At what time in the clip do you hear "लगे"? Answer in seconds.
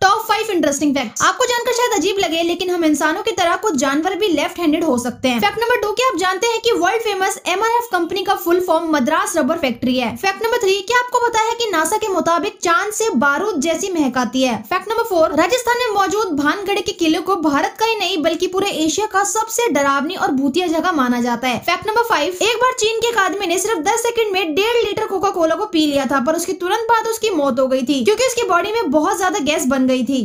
2.18-2.42